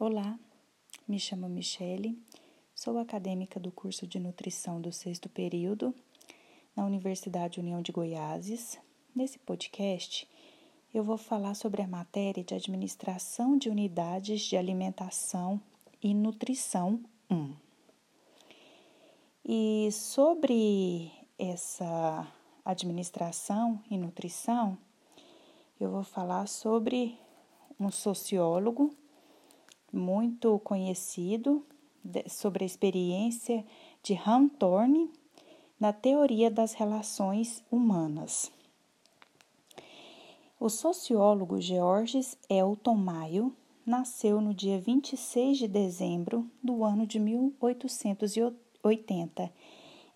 Olá, 0.00 0.38
me 1.08 1.18
chamo 1.18 1.48
Michele, 1.48 2.16
sou 2.72 2.98
acadêmica 2.98 3.58
do 3.58 3.72
curso 3.72 4.06
de 4.06 4.20
nutrição 4.20 4.80
do 4.80 4.92
sexto 4.92 5.28
período 5.28 5.92
na 6.76 6.86
Universidade 6.86 7.58
União 7.58 7.82
de 7.82 7.90
Goiáses. 7.90 8.78
Nesse 9.12 9.40
podcast, 9.40 10.28
eu 10.94 11.02
vou 11.02 11.18
falar 11.18 11.54
sobre 11.54 11.82
a 11.82 11.88
matéria 11.88 12.44
de 12.44 12.54
administração 12.54 13.58
de 13.58 13.68
unidades 13.68 14.42
de 14.42 14.56
alimentação 14.56 15.60
e 16.00 16.14
nutrição 16.14 17.02
1. 17.28 17.56
E 19.44 19.90
sobre 19.90 21.10
essa 21.36 22.24
administração 22.64 23.82
e 23.90 23.98
nutrição, 23.98 24.78
eu 25.80 25.90
vou 25.90 26.04
falar 26.04 26.46
sobre 26.46 27.18
um 27.80 27.90
sociólogo 27.90 28.96
muito 29.92 30.58
conhecido 30.60 31.62
sobre 32.28 32.64
a 32.64 32.66
experiência 32.66 33.66
de 34.02 34.18
Thorne 34.58 35.10
na 35.78 35.92
teoria 35.92 36.50
das 36.50 36.72
relações 36.72 37.62
humanas. 37.70 38.50
O 40.58 40.68
sociólogo 40.68 41.60
Georges 41.60 42.36
Elton 42.48 42.96
Mayo 42.96 43.54
nasceu 43.86 44.40
no 44.40 44.52
dia 44.52 44.80
26 44.80 45.58
de 45.58 45.68
dezembro 45.68 46.50
do 46.62 46.82
ano 46.84 47.06
de 47.06 47.20
1880 47.20 49.52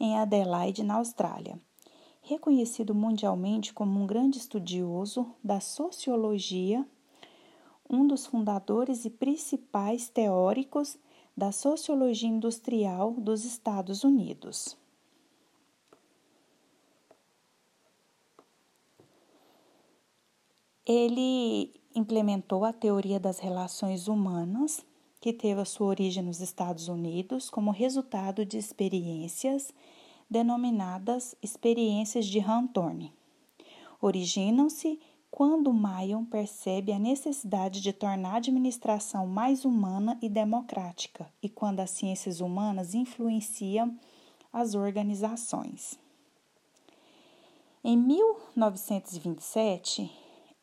em 0.01 0.19
Adelaide, 0.19 0.83
na 0.83 0.95
Austrália. 0.97 1.61
Reconhecido 2.21 2.93
mundialmente 2.95 3.73
como 3.73 4.01
um 4.01 4.07
grande 4.07 4.37
estudioso 4.39 5.33
da 5.43 5.59
sociologia 5.61 6.87
um 7.89 8.07
dos 8.07 8.27
fundadores 8.27 9.05
e 9.05 9.11
principais 9.11 10.09
teóricos 10.09 10.97
da 11.37 11.53
sociologia 11.53 12.29
industrial 12.29 13.13
dos 13.13 13.45
Estados 13.45 14.05
Unidos. 14.05 14.77
Ele 20.85 21.73
implementou 21.95 22.65
a 22.65 22.73
teoria 22.73 23.21
das 23.21 23.39
relações 23.39 24.09
humanas, 24.09 24.85
que 25.21 25.33
teve 25.33 25.61
a 25.61 25.65
sua 25.65 25.87
origem 25.87 26.23
nos 26.23 26.41
Estados 26.41 26.89
Unidos 26.89 27.49
como 27.49 27.71
resultado 27.71 28.45
de 28.45 28.59
experiências 28.59 29.73
denominadas 30.29 31.37
experiências 31.43 32.27
de 32.27 32.39
Rantorne. 32.39 33.13
Originam-se 34.01 34.99
quando 35.33 35.73
Mayon 35.73 36.25
percebe 36.27 36.93
a 36.93 36.99
necessidade 36.99 37.81
de 37.81 37.91
tornar 37.91 38.35
a 38.35 38.37
administração 38.37 39.27
mais 39.27 39.65
humana 39.65 40.19
e 40.21 40.29
democrática 40.29 41.27
e 41.43 41.49
quando 41.49 41.81
as 41.81 41.91
ciências 41.91 42.43
humanas 42.43 42.93
influenciam 42.95 43.99
as 44.53 44.75
organizações. 44.75 45.99
Em 47.83 47.97
1927, 47.97 50.13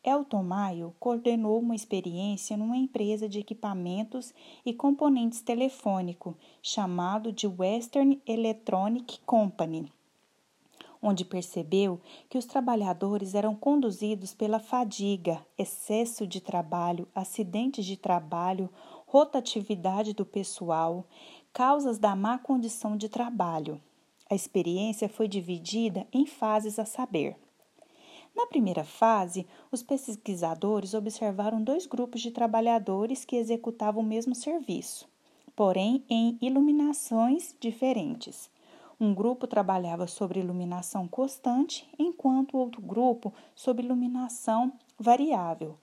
Elton 0.04 0.44
Mayo 0.44 0.94
coordenou 1.00 1.58
uma 1.58 1.74
experiência 1.74 2.56
numa 2.56 2.76
empresa 2.76 3.28
de 3.28 3.40
equipamentos 3.40 4.32
e 4.64 4.72
componentes 4.72 5.40
telefônico 5.40 6.36
chamado 6.62 7.32
de 7.32 7.48
Western 7.48 8.22
Electronic 8.24 9.18
Company 9.26 9.90
onde 11.02 11.24
percebeu 11.24 12.00
que 12.28 12.36
os 12.36 12.44
trabalhadores 12.44 13.34
eram 13.34 13.54
conduzidos 13.54 14.34
pela 14.34 14.58
fadiga, 14.58 15.44
excesso 15.56 16.26
de 16.26 16.40
trabalho, 16.40 17.08
acidentes 17.14 17.84
de 17.84 17.96
trabalho, 17.96 18.68
rotatividade 19.06 20.12
do 20.12 20.26
pessoal, 20.26 21.04
causas 21.52 21.98
da 21.98 22.14
má 22.14 22.38
condição 22.38 22.96
de 22.96 23.08
trabalho. 23.08 23.80
A 24.28 24.34
experiência 24.34 25.08
foi 25.08 25.26
dividida 25.26 26.06
em 26.12 26.26
fases 26.26 26.78
a 26.78 26.84
saber. 26.84 27.36
Na 28.36 28.46
primeira 28.46 28.84
fase, 28.84 29.46
os 29.72 29.82
pesquisadores 29.82 30.94
observaram 30.94 31.62
dois 31.62 31.86
grupos 31.86 32.20
de 32.20 32.30
trabalhadores 32.30 33.24
que 33.24 33.36
executavam 33.36 34.02
o 34.02 34.06
mesmo 34.06 34.34
serviço, 34.34 35.08
porém 35.56 36.04
em 36.08 36.38
iluminações 36.40 37.56
diferentes. 37.58 38.48
Um 39.02 39.14
grupo 39.14 39.46
trabalhava 39.46 40.06
sobre 40.06 40.40
iluminação 40.40 41.08
constante, 41.08 41.88
enquanto 41.98 42.58
outro 42.58 42.82
grupo 42.82 43.32
sobre 43.54 43.86
iluminação 43.86 44.70
variável. 44.98 45.78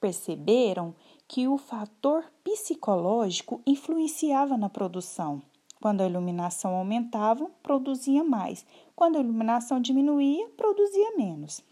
Perceberam 0.00 0.94
que 1.28 1.46
o 1.46 1.58
fator 1.58 2.24
psicológico 2.42 3.60
influenciava 3.66 4.56
na 4.56 4.70
produção. 4.70 5.42
Quando 5.82 6.00
a 6.00 6.06
iluminação 6.06 6.74
aumentava, 6.74 7.50
produzia 7.62 8.24
mais. 8.24 8.64
Quando 8.94 9.16
a 9.16 9.20
iluminação 9.20 9.78
diminuía, 9.78 10.48
produzia 10.56 11.14
menos. 11.14 11.62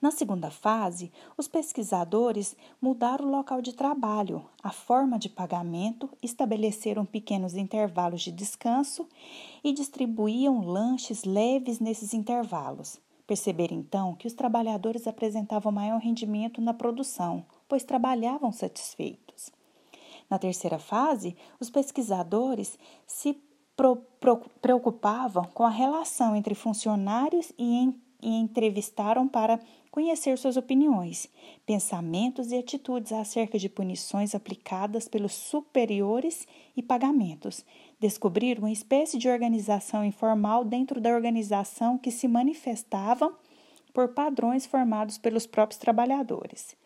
Na 0.00 0.10
segunda 0.10 0.50
fase, 0.50 1.10
os 1.36 1.48
pesquisadores 1.48 2.54
mudaram 2.80 3.26
o 3.26 3.30
local 3.30 3.62
de 3.62 3.72
trabalho, 3.72 4.44
a 4.62 4.70
forma 4.70 5.18
de 5.18 5.28
pagamento, 5.28 6.10
estabeleceram 6.22 7.04
pequenos 7.04 7.54
intervalos 7.54 8.22
de 8.22 8.30
descanso 8.30 9.08
e 9.64 9.72
distribuíam 9.72 10.60
lanches 10.66 11.24
leves 11.24 11.80
nesses 11.80 12.12
intervalos. 12.12 13.00
Perceberam 13.26 13.76
então 13.76 14.14
que 14.14 14.26
os 14.26 14.34
trabalhadores 14.34 15.06
apresentavam 15.06 15.72
maior 15.72 15.98
rendimento 15.98 16.60
na 16.60 16.74
produção, 16.74 17.44
pois 17.66 17.82
trabalhavam 17.82 18.52
satisfeitos. 18.52 19.50
Na 20.28 20.38
terceira 20.38 20.78
fase, 20.78 21.36
os 21.58 21.70
pesquisadores 21.70 22.78
se 23.06 23.40
preocupavam 24.60 25.44
com 25.44 25.64
a 25.64 25.70
relação 25.70 26.34
entre 26.34 26.54
funcionários 26.54 27.52
e, 27.58 27.92
e 28.20 28.28
entrevistaram 28.28 29.28
para 29.28 29.60
conhecer 29.90 30.36
suas 30.36 30.56
opiniões, 30.56 31.28
pensamentos 31.64 32.52
e 32.52 32.56
atitudes 32.56 33.12
acerca 33.12 33.58
de 33.58 33.68
punições 33.68 34.34
aplicadas 34.34 35.08
pelos 35.08 35.32
superiores 35.32 36.46
e 36.76 36.82
pagamentos. 36.82 37.64
Descobrir 37.98 38.58
uma 38.58 38.70
espécie 38.70 39.16
de 39.16 39.28
organização 39.28 40.04
informal 40.04 40.64
dentro 40.64 41.00
da 41.00 41.10
organização 41.10 41.96
que 41.96 42.10
se 42.10 42.28
manifestava 42.28 43.34
por 43.94 44.08
padrões 44.08 44.66
formados 44.66 45.16
pelos 45.16 45.46
próprios 45.46 45.78
trabalhadores. 45.78 46.76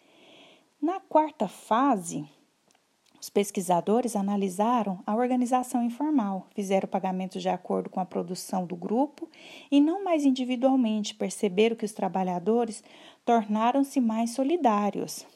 Na 0.80 1.00
quarta 1.00 1.48
fase, 1.48 2.24
os 3.20 3.28
pesquisadores 3.28 4.16
analisaram 4.16 5.00
a 5.06 5.14
organização 5.14 5.82
informal, 5.84 6.46
fizeram 6.54 6.88
pagamentos 6.88 7.42
de 7.42 7.48
acordo 7.48 7.90
com 7.90 8.00
a 8.00 8.04
produção 8.04 8.64
do 8.64 8.74
grupo 8.74 9.28
e 9.70 9.80
não 9.80 10.02
mais 10.02 10.24
individualmente, 10.24 11.14
perceberam 11.14 11.76
que 11.76 11.84
os 11.84 11.92
trabalhadores 11.92 12.82
tornaram-se 13.24 14.00
mais 14.00 14.30
solidários. 14.30 15.26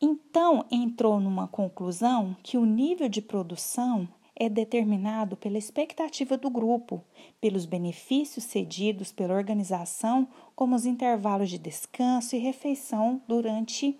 Então 0.00 0.64
entrou 0.70 1.18
numa 1.18 1.48
conclusão 1.48 2.36
que 2.42 2.58
o 2.58 2.64
nível 2.64 3.08
de 3.08 3.22
produção 3.22 4.06
é 4.36 4.48
determinado 4.48 5.36
pela 5.36 5.58
expectativa 5.58 6.36
do 6.36 6.48
grupo, 6.48 7.02
pelos 7.40 7.64
benefícios 7.64 8.44
cedidos 8.44 9.10
pela 9.10 9.34
organização, 9.34 10.28
como 10.54 10.76
os 10.76 10.86
intervalos 10.86 11.50
de 11.50 11.58
descanso 11.58 12.36
e 12.36 12.38
refeição 12.38 13.20
durante 13.26 13.98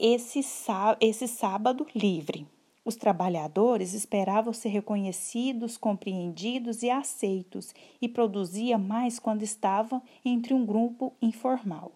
esse, 0.00 0.40
esse 1.00 1.28
sábado 1.28 1.86
livre. 1.94 2.46
Os 2.84 2.96
trabalhadores 2.96 3.92
esperavam 3.92 4.52
ser 4.52 4.70
reconhecidos, 4.70 5.76
compreendidos 5.76 6.82
e 6.82 6.88
aceitos, 6.88 7.74
e 8.00 8.08
produzia 8.08 8.78
mais 8.78 9.18
quando 9.18 9.42
estavam 9.42 10.02
entre 10.24 10.54
um 10.54 10.64
grupo 10.64 11.12
informal. 11.20 11.92